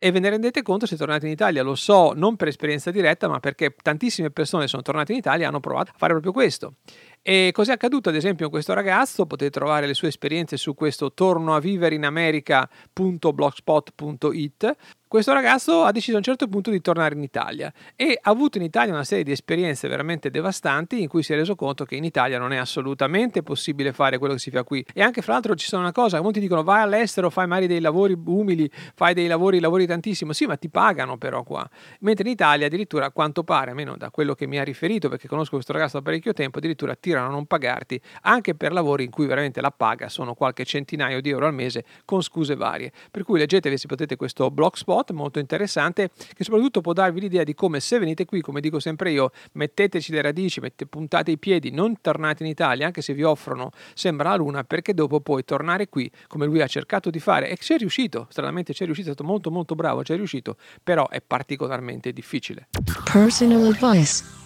E 0.02 0.10
ve 0.10 0.18
ne 0.18 0.30
rendete 0.30 0.62
conto 0.62 0.86
se 0.86 0.96
tornate 0.96 1.26
in 1.26 1.32
Italia, 1.32 1.62
lo 1.62 1.74
so 1.74 2.14
non 2.14 2.36
per 2.36 2.48
esperienza 2.48 2.90
diretta, 2.90 3.28
ma 3.28 3.38
perché 3.38 3.74
tantissime 3.82 4.30
persone 4.30 4.66
sono 4.66 4.80
tornate 4.80 5.12
in 5.12 5.18
Italia 5.18 5.44
e 5.44 5.48
hanno 5.48 5.60
provato 5.60 5.90
a 5.90 5.94
fare 5.94 6.12
proprio 6.12 6.32
questo. 6.32 6.76
E 7.20 7.50
cos'è 7.52 7.72
accaduto 7.72 8.08
ad 8.08 8.14
esempio 8.14 8.44
con 8.44 8.54
questo 8.54 8.72
ragazzo? 8.72 9.26
Potete 9.26 9.50
trovare 9.50 9.86
le 9.86 9.92
sue 9.92 10.08
esperienze 10.08 10.56
su 10.56 10.72
questo 10.72 11.12
torno 11.12 11.54
a 11.54 11.60
vivere 11.60 11.96
in 11.96 12.06
America.blogspot.it 12.06 14.76
questo 15.10 15.32
ragazzo 15.32 15.82
ha 15.82 15.90
deciso 15.90 16.14
a 16.14 16.18
un 16.18 16.22
certo 16.22 16.46
punto 16.46 16.70
di 16.70 16.80
tornare 16.80 17.16
in 17.16 17.22
Italia 17.24 17.72
e 17.96 18.16
ha 18.22 18.30
avuto 18.30 18.58
in 18.58 18.62
Italia 18.62 18.92
una 18.92 19.02
serie 19.02 19.24
di 19.24 19.32
esperienze 19.32 19.88
veramente 19.88 20.30
devastanti 20.30 21.02
in 21.02 21.08
cui 21.08 21.24
si 21.24 21.32
è 21.32 21.36
reso 21.36 21.56
conto 21.56 21.84
che 21.84 21.96
in 21.96 22.04
Italia 22.04 22.38
non 22.38 22.52
è 22.52 22.58
assolutamente 22.58 23.42
possibile 23.42 23.92
fare 23.92 24.18
quello 24.18 24.34
che 24.34 24.38
si 24.38 24.52
fa 24.52 24.62
qui. 24.62 24.86
E 24.94 25.02
anche 25.02 25.20
fra 25.20 25.32
l'altro 25.32 25.56
ci 25.56 25.66
sono 25.66 25.82
una 25.82 25.90
cosa, 25.90 26.22
molti 26.22 26.38
dicono 26.38 26.62
vai 26.62 26.82
all'estero, 26.82 27.28
fai 27.28 27.48
magari 27.48 27.66
dei 27.66 27.80
lavori 27.80 28.16
umili, 28.24 28.70
fai 28.94 29.12
dei 29.12 29.26
lavori, 29.26 29.58
lavori 29.58 29.84
tantissimo, 29.84 30.32
sì 30.32 30.46
ma 30.46 30.54
ti 30.54 30.68
pagano 30.68 31.18
però 31.18 31.42
qua. 31.42 31.68
Mentre 32.02 32.28
in 32.28 32.30
Italia 32.30 32.66
addirittura 32.66 33.06
a 33.06 33.10
quanto 33.10 33.42
pare, 33.42 33.70
almeno 33.70 33.96
da 33.96 34.10
quello 34.12 34.34
che 34.34 34.46
mi 34.46 34.60
ha 34.60 34.62
riferito 34.62 35.08
perché 35.08 35.26
conosco 35.26 35.54
questo 35.54 35.72
ragazzo 35.72 35.96
da 35.96 36.04
parecchio 36.04 36.32
tempo, 36.34 36.58
addirittura 36.58 36.94
tirano 36.94 37.26
a 37.26 37.30
non 37.30 37.46
pagarti 37.46 38.00
anche 38.22 38.54
per 38.54 38.70
lavori 38.70 39.02
in 39.02 39.10
cui 39.10 39.26
veramente 39.26 39.60
la 39.60 39.72
paga 39.72 40.08
sono 40.08 40.34
qualche 40.34 40.64
centinaio 40.64 41.20
di 41.20 41.30
euro 41.30 41.46
al 41.46 41.54
mese 41.54 41.84
con 42.04 42.22
scuse 42.22 42.54
varie. 42.54 42.92
Per 43.10 43.24
cui 43.24 43.40
leggetevi 43.40 43.76
se 43.76 43.88
potete 43.88 44.14
questo 44.14 44.52
blogspot 44.52 44.98
spot 45.00 45.12
molto 45.12 45.38
interessante 45.38 46.10
che 46.34 46.44
soprattutto 46.44 46.80
può 46.80 46.92
darvi 46.92 47.20
l'idea 47.20 47.44
di 47.44 47.54
come 47.54 47.80
se 47.80 47.98
venite 47.98 48.24
qui, 48.24 48.40
come 48.40 48.60
dico 48.60 48.78
sempre 48.78 49.10
io, 49.10 49.30
metteteci 49.52 50.12
le 50.12 50.22
radici, 50.22 50.60
mette, 50.60 50.86
puntate 50.86 51.30
i 51.30 51.38
piedi, 51.38 51.70
non 51.70 52.00
tornate 52.00 52.42
in 52.44 52.50
Italia, 52.50 52.86
anche 52.86 53.02
se 53.02 53.14
vi 53.14 53.22
offrono 53.22 53.70
sembra 53.94 54.30
la 54.30 54.36
luna, 54.36 54.64
perché 54.64 54.94
dopo 54.94 55.20
poi 55.20 55.44
tornare 55.44 55.88
qui, 55.88 56.10
come 56.28 56.46
lui 56.46 56.60
ha 56.60 56.66
cercato 56.66 57.10
di 57.10 57.18
fare, 57.18 57.48
e 57.48 57.56
ci 57.56 57.74
è 57.74 57.78
riuscito, 57.78 58.26
stranamente 58.30 58.72
ci 58.74 58.82
è 58.82 58.84
riuscito, 58.84 59.10
è 59.10 59.14
stato 59.14 59.28
molto 59.28 59.50
molto 59.50 59.74
bravo, 59.74 60.04
ci 60.04 60.12
è 60.12 60.16
riuscito, 60.16 60.56
però 60.82 61.08
è 61.08 61.20
particolarmente 61.20 62.12
difficile. 62.12 62.68
Personal 63.10 63.66
advice. 63.66 64.38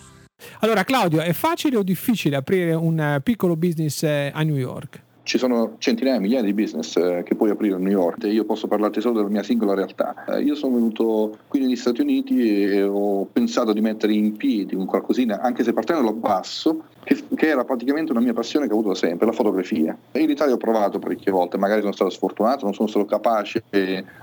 Allora 0.61 0.85
Claudio, 0.85 1.21
è 1.21 1.33
facile 1.33 1.77
o 1.77 1.83
difficile 1.83 2.37
aprire 2.37 2.75
un 2.75 2.99
eh, 2.99 3.21
piccolo 3.23 3.57
business 3.57 4.03
eh, 4.03 4.31
a 4.35 4.43
New 4.43 4.57
York? 4.57 5.03
Ci 5.25 5.39
sono 5.39 5.77
centinaia, 5.79 6.21
migliaia 6.21 6.43
di 6.43 6.53
business 6.53 6.97
eh, 6.97 7.23
che 7.25 7.35
puoi 7.35 7.51
aprire 7.51 7.75
a 7.75 7.79
New 7.79 7.91
York 7.91 8.23
e 8.25 8.29
io 8.29 8.45
posso 8.45 8.67
parlarti 8.67 9.01
solo 9.01 9.17
della 9.17 9.31
mia 9.31 9.43
singola 9.43 9.75
realtà. 9.75 10.25
Eh, 10.27 10.43
io 10.43 10.55
sono 10.55 10.75
venuto 10.75 11.39
qui 11.49 11.61
negli 11.61 11.77
Stati 11.77 12.03
Uniti 12.03 12.63
e 12.63 12.83
ho 12.83 13.25
pensato 13.25 13.73
di 13.73 13.81
mettere 13.81 14.13
in 14.13 14.37
piedi 14.37 14.75
un 14.75 14.85
qualcosina, 14.85 15.41
anche 15.41 15.65
se 15.65 15.73
partendo 15.73 16.05
da 16.05 16.13
basso, 16.13 16.85
che, 17.03 17.25
che, 17.35 17.49
era 17.49 17.65
praticamente 17.65 18.13
una 18.13 18.21
mia 18.21 18.35
passione 18.35 18.67
che 18.67 18.73
ho 18.73 18.77
avuto 18.77 18.93
da 18.93 18.99
sempre, 18.99 19.27
la 19.27 19.33
fotografia. 19.33 19.97
E 20.13 20.21
in 20.21 20.29
Italia 20.29 20.55
ho 20.55 20.59
provato 20.59 20.99
parecchie 20.99 21.33
volte, 21.33 21.57
magari 21.57 21.81
sono 21.81 21.93
stato 21.93 22.11
sfortunato, 22.11 22.65
non 22.67 22.75
sono 22.75 22.89
stato 22.89 23.07
capace, 23.07 23.65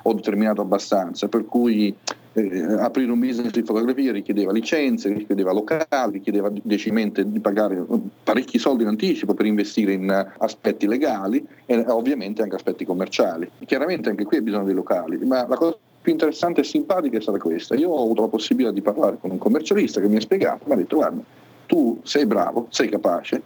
ho 0.04 0.14
determinato 0.14 0.62
abbastanza, 0.62 1.28
per 1.28 1.46
cui 1.46 1.96
eh, 2.34 2.64
aprire 2.80 3.12
un 3.12 3.20
business 3.20 3.52
di 3.52 3.64
fotografia 3.64 4.12
richiedeva 4.12 4.52
licenze, 4.52 5.14
richiedeva 5.14 5.52
locali, 5.52 6.14
richiedeva 6.14 6.52
decisamente 6.62 7.30
di 7.30 7.40
pagare 7.40 7.84
parecchi 8.24 8.58
soldi 8.58 8.84
in 8.84 8.90
anticipo 8.90 9.34
per 9.34 9.46
investire 9.46 9.94
in 9.94 10.34
aspetti 10.38 10.88
legali 10.88 11.46
e 11.66 11.84
ovviamente 11.88 12.42
anche 12.42 12.56
aspetti 12.56 12.86
commerciali. 12.86 13.50
Chiaramente 13.66 14.10
anche 14.10 14.24
qui 14.24 14.38
hai 14.38 14.44
bisogno 14.44 14.66
dei 14.66 14.76
locali, 14.76 15.18
ma 15.26 15.46
la 15.48 15.58
cosa 15.58 15.78
più 16.02 16.12
interessante 16.12 16.62
e 16.62 16.64
simpatica 16.64 17.18
è 17.18 17.22
stata 17.22 17.38
questa. 17.38 17.76
Io 17.76 17.90
ho 17.90 18.04
avuto 18.04 18.22
la 18.22 18.28
possibilità 18.28 18.74
di 18.74 18.82
parlare 18.82 19.18
con 19.20 19.32
un 19.32 19.38
commercialista 19.38 20.02
che 20.02 20.08
mi 20.08 20.16
ha 20.16 20.22
spiegato, 20.22 20.64
mi 20.66 20.74
ha 20.74 20.78
detto 20.78 20.96
guarda, 20.96 21.22
tu 21.68 22.00
sei 22.04 22.26
bravo, 22.26 22.68
sei 22.70 22.90
capace, 22.90 23.42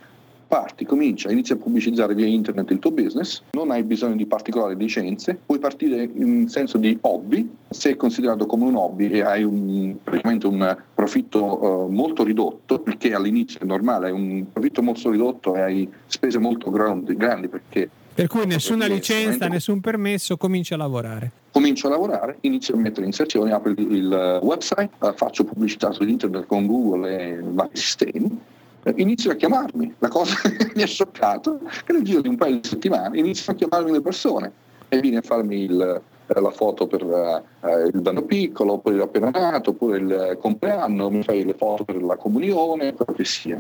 parti, 0.48 0.86
comincia, 0.86 1.32
inizia 1.32 1.56
a 1.56 1.58
pubblicizzare 1.58 2.14
via 2.14 2.26
internet 2.26 2.72
il 2.72 2.80
tuo 2.80 2.92
business, 2.92 3.42
non 3.52 3.72
hai 3.72 3.84
bisogno 3.84 4.16
di 4.16 4.26
particolari 4.26 4.76
licenze, 4.76 5.38
puoi 5.46 5.60
partire 5.60 6.10
in 6.14 6.48
senso 6.48 6.78
di 6.78 6.98
hobby, 7.02 7.50
se 7.70 7.92
è 7.92 7.96
considerato 7.96 8.46
come 8.46 8.66
un 8.66 8.76
hobby 8.76 9.10
e 9.10 9.22
hai 9.22 9.44
un, 9.44 9.96
praticamente 10.04 10.48
un 10.48 10.78
profitto 10.94 11.64
uh, 11.64 11.92
molto 11.92 12.24
ridotto, 12.24 12.80
perché 12.80 13.14
all'inizio 13.14 13.60
è 13.60 13.66
normale, 13.66 14.08
hai 14.08 14.14
un 14.14 14.46
profitto 14.52 14.82
molto 14.82 15.10
ridotto 15.10 15.56
e 15.56 15.62
hai 15.62 15.90
spese 16.08 16.40
molto 16.40 16.70
grandi, 16.70 17.16
grandi 17.16 17.48
perché 17.48 17.90
per 18.16 18.28
cui 18.28 18.46
nessuna 18.46 18.86
licenza, 18.86 19.50
nessun 19.50 19.82
permesso, 19.82 20.38
comincia 20.38 20.76
a 20.76 20.78
lavorare. 20.78 21.32
Comincio 21.52 21.88
a 21.88 21.90
lavorare, 21.90 22.38
inizio 22.42 22.74
a 22.74 22.78
mettere 22.78 23.06
inserzioni, 23.06 23.52
apro 23.52 23.72
il 23.72 24.40
website, 24.42 24.92
eh, 25.02 25.12
faccio 25.14 25.44
pubblicità 25.44 25.92
su 25.92 26.02
internet 26.04 26.46
con 26.46 26.66
Google 26.66 27.10
e 27.14 27.40
vari 27.42 27.76
sistemi, 27.76 28.40
eh, 28.86 28.94
inizio 28.98 29.32
a 29.32 29.36
chiamarmi. 29.36 29.96
La 29.98 30.10
cosa 30.10 30.36
che 30.48 30.72
mi 30.76 30.84
ha 30.84 30.88
scioccato 30.88 31.60
è 31.60 31.84
che 31.84 31.94
nel 31.94 32.04
giro 32.04 32.22
di 32.22 32.28
un 32.28 32.36
paio 32.36 32.60
di 32.60 32.68
settimane 32.68 33.18
iniziano 33.18 33.58
a 33.58 33.62
chiamarmi 33.62 33.92
le 33.92 34.02
persone 34.02 34.52
e 34.88 35.00
vieni 35.00 35.18
a 35.18 35.22
farmi 35.22 35.64
il, 35.64 36.02
eh, 36.28 36.40
la 36.40 36.52
foto 36.52 36.86
per 36.86 37.04
uh, 37.04 37.68
il 37.92 38.02
danno 38.02 38.22
piccolo, 38.22 38.74
oppure 38.74 38.96
l'appena 38.96 39.32
nato, 39.32 39.72
oppure 39.72 39.98
il 39.98 40.38
compleanno, 40.40 41.10
mi 41.10 41.24
fai 41.24 41.44
le 41.44 41.56
foto 41.56 41.84
per 41.84 42.02
la 42.02 42.16
comunione, 42.16 42.94
quello 42.94 43.14
che 43.14 43.26
sia. 43.26 43.60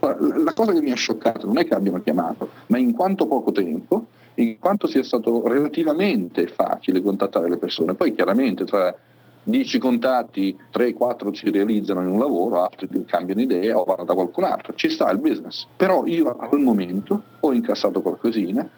La 0.00 0.52
cosa 0.52 0.72
che 0.72 0.80
mi 0.80 0.90
ha 0.90 0.96
scioccato 0.96 1.46
non 1.46 1.58
è 1.58 1.64
che 1.64 1.74
abbiano 1.74 2.02
chiamato, 2.02 2.48
ma 2.68 2.78
in 2.78 2.92
quanto 2.92 3.26
poco 3.26 3.52
tempo, 3.52 4.06
in 4.34 4.58
quanto 4.58 4.88
sia 4.88 5.04
stato 5.04 5.46
relativamente 5.46 6.48
facile 6.48 7.02
contattare 7.02 7.48
le 7.48 7.56
persone. 7.56 7.94
Poi 7.94 8.12
chiaramente 8.12 8.64
tra 8.64 8.92
10 9.44 9.78
contatti, 9.78 10.56
3-4 10.72 11.32
si 11.32 11.50
realizzano 11.50 12.00
in 12.00 12.08
un 12.08 12.18
lavoro, 12.18 12.62
altri 12.62 12.88
cambiano 13.06 13.40
idea 13.40 13.78
o 13.78 13.84
vanno 13.84 14.04
da 14.04 14.14
qualcun 14.14 14.44
altro. 14.44 14.74
Ci 14.74 14.88
sta 14.88 15.10
il 15.10 15.18
business. 15.18 15.66
Però 15.76 16.06
io 16.06 16.36
al 16.38 16.60
momento 16.60 17.22
ho 17.40 17.52
incassato 17.52 18.02
qualcosina, 18.02 18.68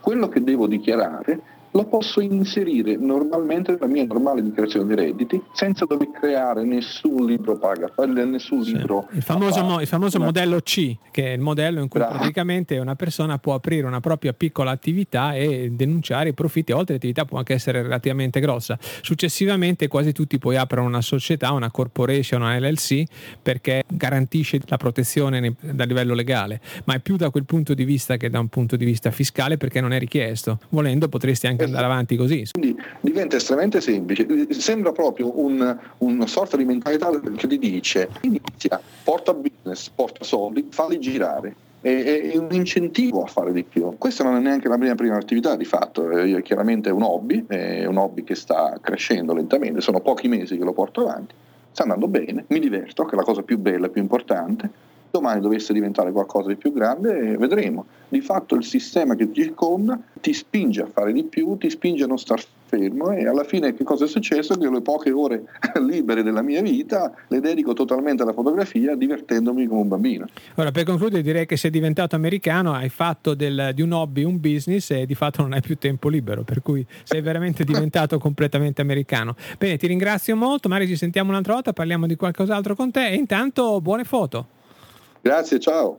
quello 0.00 0.28
che 0.28 0.42
devo 0.42 0.66
dichiarare 0.66 1.58
lo 1.72 1.84
posso 1.84 2.20
inserire 2.20 2.96
normalmente 2.96 3.72
nella 3.72 3.86
mia 3.86 4.04
normale 4.04 4.42
dichiarazione 4.42 4.94
di 4.94 5.00
redditi 5.00 5.40
senza 5.52 5.84
dover 5.84 6.10
creare 6.10 6.64
nessun 6.64 7.26
libro 7.26 7.56
paga, 7.58 7.90
nessun 8.06 8.64
sì. 8.64 8.76
libro. 8.76 9.08
Il 9.12 9.22
famoso, 9.22 9.62
mo, 9.62 9.80
il 9.80 9.86
famoso 9.86 10.18
modello 10.18 10.60
C, 10.60 10.96
che 11.10 11.26
è 11.26 11.32
il 11.34 11.40
modello 11.40 11.80
in 11.80 11.88
cui 11.88 12.00
Bravo. 12.00 12.16
praticamente 12.16 12.78
una 12.78 12.96
persona 12.96 13.38
può 13.38 13.54
aprire 13.54 13.86
una 13.86 14.00
propria 14.00 14.32
piccola 14.32 14.70
attività 14.70 15.34
e 15.34 15.70
denunciare 15.72 16.30
i 16.30 16.34
profitti, 16.34 16.72
oltre 16.72 16.94
l'attività 16.94 17.24
può 17.24 17.38
anche 17.38 17.54
essere 17.54 17.82
relativamente 17.82 18.40
grossa. 18.40 18.78
Successivamente 18.80 19.88
quasi 19.88 20.12
tutti 20.12 20.38
poi 20.38 20.56
aprono 20.56 20.86
una 20.88 21.02
società, 21.02 21.52
una 21.52 21.70
corporation, 21.70 22.42
una 22.42 22.58
LLC 22.58 23.04
perché 23.40 23.84
garantisce 23.86 24.60
la 24.66 24.76
protezione 24.76 25.54
da 25.60 25.84
livello 25.84 26.14
legale, 26.14 26.60
ma 26.84 26.94
è 26.94 26.98
più 27.00 27.16
da 27.16 27.30
quel 27.30 27.44
punto 27.44 27.74
di 27.74 27.84
vista 27.84 28.16
che 28.16 28.28
da 28.28 28.40
un 28.40 28.48
punto 28.48 28.76
di 28.76 28.84
vista 28.84 29.10
fiscale 29.10 29.56
perché 29.56 29.80
non 29.80 29.92
è 29.92 29.98
richiesto. 29.98 30.58
Volendo 30.70 31.08
potresti 31.08 31.46
anche 31.46 31.59
andare 31.64 31.84
avanti 31.84 32.16
così. 32.16 32.46
Quindi 32.52 32.80
diventa 33.00 33.36
estremamente 33.36 33.80
semplice, 33.80 34.26
sembra 34.50 34.92
proprio 34.92 35.38
un, 35.40 35.78
una 35.98 36.26
sorta 36.26 36.56
di 36.56 36.64
mentalità 36.64 37.10
che 37.36 37.46
ti 37.46 37.58
dice 37.58 38.08
inizia, 38.22 38.80
porta 39.02 39.34
business, 39.34 39.88
porta 39.88 40.24
soldi, 40.24 40.66
falli 40.70 40.98
girare 40.98 41.54
è, 41.80 42.32
un 42.36 42.48
incentivo 42.50 43.22
a 43.22 43.26
fare 43.26 43.52
di 43.52 43.64
più. 43.64 43.96
Questa 43.96 44.22
non 44.22 44.36
è 44.36 44.40
neanche 44.40 44.68
la 44.68 44.76
mia 44.76 44.94
prima 44.94 45.16
attività 45.16 45.56
di 45.56 45.64
fatto, 45.64 46.10
è 46.10 46.42
chiaramente 46.42 46.90
un 46.90 47.02
hobby, 47.02 47.44
è 47.46 47.86
un 47.86 47.96
hobby 47.96 48.24
che 48.24 48.34
sta 48.34 48.78
crescendo 48.80 49.34
lentamente, 49.34 49.80
sono 49.80 50.00
pochi 50.00 50.28
mesi 50.28 50.56
che 50.56 50.64
lo 50.64 50.72
porto 50.72 51.02
avanti, 51.02 51.34
sta 51.70 51.82
andando 51.82 52.08
bene, 52.08 52.44
mi 52.48 52.58
diverto, 52.58 53.04
che 53.04 53.14
è 53.14 53.16
la 53.16 53.24
cosa 53.24 53.42
più 53.42 53.58
bella 53.58 53.88
più 53.88 54.02
importante. 54.02 54.88
Domani 55.10 55.40
dovesse 55.40 55.72
diventare 55.72 56.12
qualcosa 56.12 56.48
di 56.48 56.56
più 56.56 56.72
grande, 56.72 57.36
vedremo. 57.36 57.86
Di 58.08 58.20
fatto 58.20 58.54
il 58.54 58.64
sistema 58.64 59.14
che 59.14 59.30
ti 59.30 59.42
circonda 59.42 59.98
ti 60.20 60.32
spinge 60.32 60.82
a 60.82 60.86
fare 60.86 61.12
di 61.12 61.24
più, 61.24 61.56
ti 61.56 61.70
spinge 61.70 62.04
a 62.04 62.06
non 62.06 62.18
star 62.18 62.40
fermo 62.70 63.10
e 63.10 63.26
alla 63.26 63.42
fine 63.42 63.74
che 63.74 63.82
cosa 63.82 64.04
è 64.04 64.08
successo? 64.08 64.54
Che 64.54 64.70
le 64.70 64.80
poche 64.80 65.10
ore 65.10 65.44
libere 65.82 66.22
della 66.22 66.42
mia 66.42 66.62
vita 66.62 67.12
le 67.26 67.40
dedico 67.40 67.72
totalmente 67.72 68.22
alla 68.22 68.32
fotografia 68.32 68.94
divertendomi 68.94 69.66
come 69.66 69.80
un 69.80 69.88
bambino. 69.88 70.26
Ora 70.54 70.70
per 70.70 70.84
concludere 70.84 71.22
direi 71.22 71.46
che 71.46 71.56
sei 71.56 71.70
diventato 71.70 72.14
americano, 72.14 72.72
hai 72.72 72.88
fatto 72.88 73.34
del, 73.34 73.72
di 73.74 73.82
un 73.82 73.92
hobby 73.92 74.22
un 74.22 74.38
business 74.38 74.90
e 74.90 75.06
di 75.06 75.14
fatto 75.16 75.42
non 75.42 75.52
hai 75.52 75.60
più 75.60 75.76
tempo 75.76 76.08
libero, 76.08 76.42
per 76.42 76.62
cui 76.62 76.86
sei 77.02 77.20
veramente 77.20 77.64
diventato 77.64 78.18
completamente 78.18 78.80
americano. 78.80 79.34
Bene, 79.58 79.76
ti 79.76 79.88
ringrazio 79.88 80.36
molto, 80.36 80.68
magari 80.68 80.86
ci 80.86 80.96
sentiamo 80.96 81.30
un'altra 81.30 81.54
volta, 81.54 81.72
parliamo 81.72 82.06
di 82.06 82.14
qualcos'altro 82.14 82.76
con 82.76 82.92
te 82.92 83.08
e 83.08 83.14
intanto 83.16 83.80
buone 83.80 84.04
foto. 84.04 84.58
Grazie, 85.20 85.58
ciao. 85.58 85.98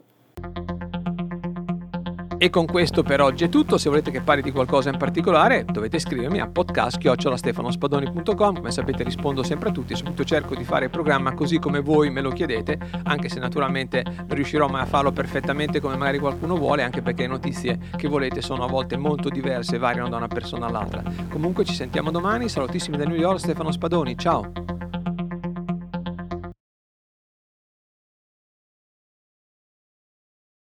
E 2.44 2.50
con 2.50 2.66
questo 2.66 3.04
per 3.04 3.22
oggi 3.22 3.44
è 3.44 3.50
tutto. 3.50 3.78
Se 3.78 3.88
volete 3.88 4.10
che 4.10 4.22
parli 4.22 4.42
di 4.42 4.51
qualcosa 4.51 4.90
in 4.90 4.98
particolare, 4.98 5.63
dovete 5.63 6.00
scrivermi 6.00 6.40
a 6.40 6.48
podcast.stefanospadoni.com. 6.48 8.56
Come 8.56 8.72
sapete, 8.72 9.04
rispondo 9.04 9.44
sempre 9.44 9.70
a 9.70 9.72
tutti. 9.72 9.96
Soprattutto 9.96 10.24
cerco 10.24 10.56
di 10.56 10.63
fare 10.63 10.86
il 10.86 10.90
programma 10.90 11.36
così 11.36 11.60
come 11.60 11.82
voi 11.82 12.10
me 12.10 12.22
lo 12.22 12.32
chiedete, 12.32 12.80
anche 13.04 13.30
se 13.30 13.38
naturalmente 13.38 14.04
non 14.04 14.25
riuscirò 14.30 14.68
mai 14.68 14.82
a 14.82 14.86
farlo 14.88 15.12
perfettamente 15.12 15.80
come 15.80 15.98
magari 15.98 16.18
qualcuno 16.18 16.56
vuole, 16.56 16.82
anche 16.82 17.04
perché 17.04 17.22
le 17.22 17.28
notizie 17.28 17.78
che 17.96 18.08
volete 18.08 18.42
sono 18.42 18.63
a 18.63 18.68
volte 18.68 18.98
molto 18.98 19.30
diverse 19.30 19.75
e 19.75 19.78
variano 19.78 20.10
da 20.10 20.18
una 20.18 20.28
persona 20.28 20.66
all'altra. 20.66 21.04
Comunque, 21.30 21.63
ci 21.63 21.75
sentiamo 21.75 22.10
domani. 22.10 22.50
Salutissimi 22.50 22.98
da 22.98 23.04
New 23.04 23.18
York, 23.18 23.38
Stefano 23.38 23.72
Spadoni. 23.72 24.18
Ciao. 24.18 24.51